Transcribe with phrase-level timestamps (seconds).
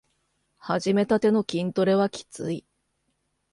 [0.57, 2.65] はじめたての筋トレはきつい